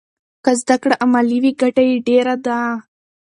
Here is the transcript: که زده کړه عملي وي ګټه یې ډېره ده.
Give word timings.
که 0.43 0.51
زده 0.61 0.75
کړه 0.81 0.95
عملي 1.03 1.37
وي 1.43 1.51
ګټه 1.61 1.83
یې 1.89 1.95
ډېره 2.07 2.35
ده. 2.45 2.59